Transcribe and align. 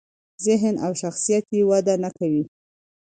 ذهن 0.45 0.75
او 0.85 0.91
شخصیت 1.01 1.45
یې 1.57 1.61
وده 1.69 1.93
نکوي. 2.03 2.43